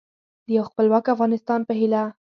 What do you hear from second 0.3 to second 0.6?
د